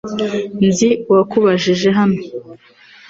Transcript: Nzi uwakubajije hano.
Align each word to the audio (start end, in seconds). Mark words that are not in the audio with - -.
Nzi 0.67 0.89
uwakubajije 1.09 1.89
hano. 1.97 2.19